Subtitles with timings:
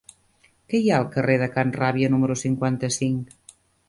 [0.71, 3.37] Què hi ha al carrer de Can Ràbia número cinquanta-cinc?